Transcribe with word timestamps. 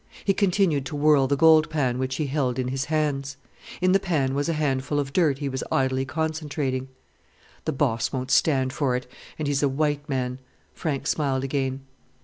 He 0.25 0.33
continued 0.33 0.83
to 0.87 0.95
whirl 0.95 1.27
the 1.27 1.35
gold 1.35 1.69
pan 1.69 1.99
which 1.99 2.15
he 2.15 2.25
held 2.25 2.57
in 2.57 2.69
his 2.69 2.85
hands. 2.85 3.37
In 3.81 3.91
the 3.91 3.99
pan 3.99 4.33
was 4.33 4.49
a 4.49 4.53
handful 4.53 4.99
of 4.99 5.13
dirt 5.13 5.37
he 5.37 5.47
was 5.47 5.63
idly 5.71 6.05
concentrating. 6.05 6.87
"The 7.65 7.73
boss 7.73 8.11
won't 8.11 8.31
stand 8.31 8.73
for 8.73 8.95
it 8.95 9.05
and 9.37 9.47
he's 9.47 9.61
a 9.61 9.69
white 9.69 10.09
man." 10.09 10.39
Frank 10.73 11.05
smiled 11.05 11.43
again. 11.43 11.81